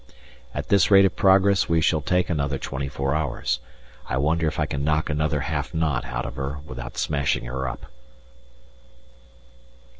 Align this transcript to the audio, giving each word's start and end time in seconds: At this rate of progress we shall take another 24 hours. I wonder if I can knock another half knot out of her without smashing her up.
At 0.55 0.69
this 0.69 0.89
rate 0.89 1.05
of 1.05 1.15
progress 1.15 1.69
we 1.69 1.79
shall 1.79 2.01
take 2.01 2.27
another 2.27 2.57
24 2.57 3.13
hours. 3.13 3.59
I 4.09 4.17
wonder 4.17 4.47
if 4.47 4.57
I 4.59 4.65
can 4.65 4.83
knock 4.83 5.11
another 5.11 5.41
half 5.41 5.75
knot 5.75 6.05
out 6.05 6.25
of 6.25 6.37
her 6.37 6.57
without 6.65 6.97
smashing 6.97 7.45
her 7.45 7.67
up. 7.67 7.85